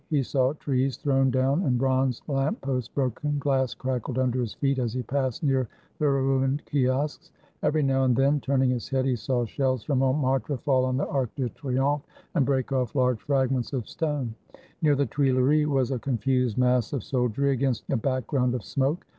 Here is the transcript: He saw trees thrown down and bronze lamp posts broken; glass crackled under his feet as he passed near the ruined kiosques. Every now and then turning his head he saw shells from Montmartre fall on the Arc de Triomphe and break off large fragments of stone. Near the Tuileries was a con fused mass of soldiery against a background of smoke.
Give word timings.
He 0.09 0.23
saw 0.23 0.53
trees 0.53 0.97
thrown 0.97 1.29
down 1.29 1.61
and 1.61 1.77
bronze 1.77 2.23
lamp 2.27 2.61
posts 2.61 2.89
broken; 2.89 3.37
glass 3.37 3.75
crackled 3.75 4.17
under 4.17 4.41
his 4.41 4.55
feet 4.55 4.79
as 4.79 4.93
he 4.93 5.03
passed 5.03 5.43
near 5.43 5.67
the 5.99 6.07
ruined 6.07 6.65
kiosques. 6.65 7.31
Every 7.61 7.83
now 7.83 8.05
and 8.05 8.15
then 8.15 8.39
turning 8.39 8.71
his 8.71 8.89
head 8.89 9.05
he 9.05 9.15
saw 9.15 9.45
shells 9.45 9.83
from 9.83 9.99
Montmartre 9.99 10.57
fall 10.63 10.85
on 10.85 10.97
the 10.97 11.05
Arc 11.07 11.35
de 11.35 11.49
Triomphe 11.49 12.01
and 12.33 12.47
break 12.47 12.71
off 12.71 12.95
large 12.95 13.21
fragments 13.21 13.73
of 13.73 13.87
stone. 13.87 14.33
Near 14.81 14.95
the 14.95 15.05
Tuileries 15.05 15.67
was 15.67 15.91
a 15.91 15.99
con 15.99 16.17
fused 16.17 16.57
mass 16.57 16.93
of 16.93 17.03
soldiery 17.03 17.51
against 17.51 17.87
a 17.91 17.95
background 17.95 18.55
of 18.55 18.63
smoke. 18.63 19.05